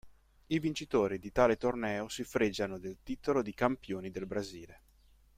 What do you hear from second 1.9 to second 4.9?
si fregiano del titolo di campioni del Brasile.